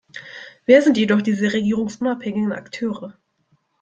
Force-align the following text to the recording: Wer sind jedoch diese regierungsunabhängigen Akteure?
Wer 0.65 0.81
sind 0.81 0.97
jedoch 0.97 1.21
diese 1.21 1.53
regierungsunabhängigen 1.53 2.53
Akteure? 2.53 3.19